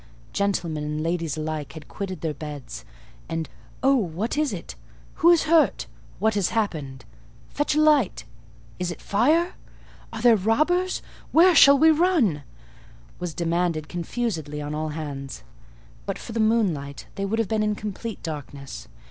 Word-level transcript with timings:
Gentlemen 0.33 0.83
and 0.83 1.03
ladies 1.03 1.37
alike 1.37 1.73
had 1.73 1.87
quitted 1.87 2.21
their 2.21 2.33
beds; 2.33 2.83
and 3.29 3.47
"Oh! 3.83 3.95
what 3.95 4.35
is 4.35 4.51
it?"—"Who 4.51 5.29
is 5.29 5.43
hurt?"—"What 5.43 6.33
has 6.33 6.49
happened?"—"Fetch 6.49 7.75
a 7.75 7.79
light!"—"Is 7.81 8.89
it 8.89 8.99
fire?"—"Are 8.99 10.21
there 10.23 10.35
robbers?"—"Where 10.35 11.53
shall 11.53 11.77
we 11.77 11.91
run?" 11.91 12.41
was 13.19 13.35
demanded 13.35 13.87
confusedly 13.89 14.59
on 14.59 14.73
all 14.73 14.89
hands. 14.89 15.43
But 16.07 16.17
for 16.17 16.31
the 16.31 16.39
moonlight 16.39 17.05
they 17.13 17.23
would 17.25 17.37
have 17.37 17.47
been 17.49 17.61
in 17.61 17.75
complete 17.75 18.23
darkness. 18.23 18.87